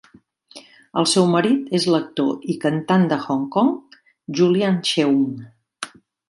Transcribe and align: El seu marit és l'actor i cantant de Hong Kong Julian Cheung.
El 1.01 1.07
seu 1.11 1.27
marit 1.33 1.67
és 1.79 1.85
l'actor 1.95 2.47
i 2.53 2.55
cantant 2.63 3.05
de 3.13 3.19
Hong 3.27 3.45
Kong 3.57 3.71
Julian 4.41 4.81
Cheung. 4.91 5.23